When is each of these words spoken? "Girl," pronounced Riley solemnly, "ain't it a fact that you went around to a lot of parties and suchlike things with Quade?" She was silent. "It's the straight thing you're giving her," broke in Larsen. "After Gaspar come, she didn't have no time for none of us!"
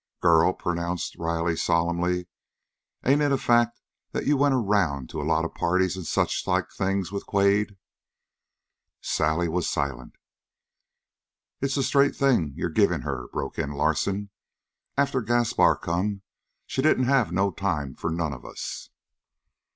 "Girl," 0.19 0.51
pronounced 0.53 1.15
Riley 1.19 1.55
solemnly, 1.55 2.25
"ain't 3.05 3.21
it 3.21 3.31
a 3.31 3.37
fact 3.37 3.79
that 4.13 4.25
you 4.25 4.35
went 4.35 4.55
around 4.55 5.11
to 5.11 5.21
a 5.21 5.21
lot 5.21 5.45
of 5.45 5.53
parties 5.53 5.95
and 5.95 6.07
suchlike 6.07 6.71
things 6.73 7.11
with 7.11 7.27
Quade?" 7.27 7.77
She 9.01 9.21
was 9.47 9.69
silent. 9.69 10.15
"It's 11.61 11.75
the 11.75 11.83
straight 11.83 12.15
thing 12.15 12.53
you're 12.55 12.71
giving 12.71 13.01
her," 13.01 13.27
broke 13.31 13.59
in 13.59 13.73
Larsen. 13.73 14.31
"After 14.97 15.21
Gaspar 15.21 15.75
come, 15.75 16.23
she 16.65 16.81
didn't 16.81 17.05
have 17.05 17.31
no 17.31 17.51
time 17.51 17.93
for 17.93 18.09
none 18.09 18.33
of 18.33 18.43
us!" 18.43 18.89